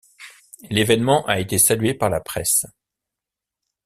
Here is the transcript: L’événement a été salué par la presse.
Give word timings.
L’événement 0.71 1.23
a 1.27 1.39
été 1.39 1.59
salué 1.59 1.93
par 1.93 2.09
la 2.09 2.21
presse. 2.21 2.65